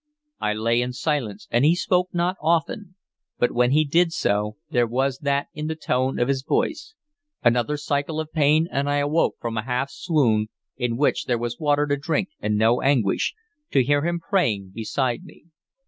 [0.39, 2.95] I lay in silence, and he spoke not often;
[3.37, 6.95] but when he did so, there was that in the tone of his voice
[7.43, 11.59] Another cycle of pain, and I awoke from a half swoon, in which there was
[11.59, 13.35] water to drink and no anguish,
[13.73, 15.45] to hear him praying beside me.